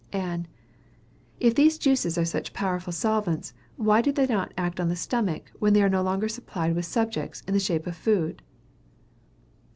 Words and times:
Ann. 0.13 0.47
If 1.39 1.53
these 1.53 1.77
juices 1.77 2.17
are 2.17 2.25
such 2.25 2.53
powerful 2.53 2.91
solvents, 2.91 3.53
why 3.77 4.01
do 4.01 4.11
they 4.11 4.25
not 4.25 4.51
act 4.57 4.79
on 4.79 4.89
the 4.89 4.95
stomach, 4.95 5.51
when 5.59 5.73
they 5.73 5.83
are 5.83 5.89
no 5.89 6.01
longer 6.01 6.27
supplied 6.27 6.73
with 6.73 6.85
subjects 6.87 7.43
in 7.47 7.53
the 7.53 7.59
shape 7.59 7.85
of 7.85 7.95
food? 7.95 8.41